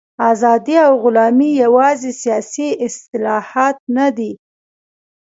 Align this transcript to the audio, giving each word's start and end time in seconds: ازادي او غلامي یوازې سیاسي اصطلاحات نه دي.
ازادي 0.31 0.75
او 0.87 0.93
غلامي 1.03 1.49
یوازې 1.63 2.11
سیاسي 2.21 2.67
اصطلاحات 2.87 3.77
نه 3.95 4.07
دي. 4.17 4.31